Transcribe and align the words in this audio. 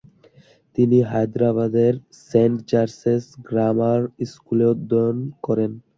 তিনি 0.75 0.97
হায়দরাবাদের 1.11 1.93
Saint 2.29 2.57
George's 2.69 3.23
grammar 3.47 4.01
স্কুলে 4.31 4.65
অধ্যয়ন 4.73 5.17
করেন। 5.45 5.71